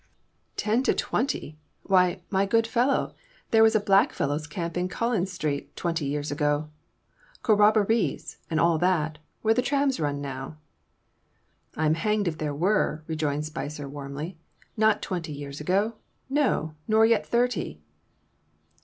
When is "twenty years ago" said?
5.75-6.71, 15.03-15.93